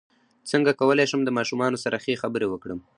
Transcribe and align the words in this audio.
څنګه 0.51 0.71
کولی 0.79 1.05
شم 1.11 1.21
د 1.25 1.29
ماشومانو 1.37 1.81
سره 1.83 2.01
ښه 2.03 2.13
خبرې 2.23 2.47
وکړم 2.49 2.79